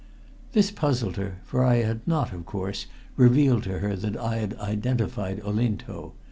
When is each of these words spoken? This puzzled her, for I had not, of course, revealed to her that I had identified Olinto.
This 0.53 0.71
puzzled 0.71 1.15
her, 1.17 1.41
for 1.45 1.63
I 1.63 1.75
had 1.75 2.01
not, 2.07 2.33
of 2.33 2.43
course, 2.47 2.87
revealed 3.17 3.61
to 3.65 3.77
her 3.77 3.95
that 3.95 4.17
I 4.17 4.37
had 4.37 4.57
identified 4.57 5.39
Olinto. 5.43 6.13